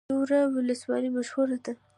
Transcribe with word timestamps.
تیوره 0.09 0.39
ولسوالۍ 0.55 1.09
مشهوره 1.17 1.57
ده؟ 1.63 1.73